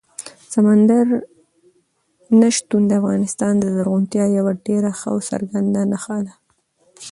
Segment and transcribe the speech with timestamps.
[0.53, 1.07] سمندر
[2.39, 6.33] نه شتون د افغانستان د زرغونتیا یوه ډېره ښه او څرګنده نښه ده.